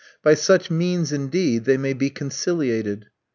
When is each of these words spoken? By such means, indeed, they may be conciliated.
By 0.23 0.33
such 0.33 0.71
means, 0.71 1.11
indeed, 1.11 1.65
they 1.65 1.77
may 1.77 1.93
be 1.93 2.09
conciliated. 2.09 3.05